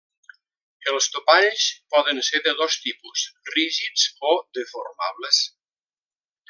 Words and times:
Els 0.91 1.07
topalls 1.15 1.65
poden 1.95 2.21
ser 2.29 2.41
de 2.47 2.55
dos 2.63 2.79
tipus: 2.87 3.27
rígids 3.53 4.09
o 4.31 4.35
deformables. 4.59 5.43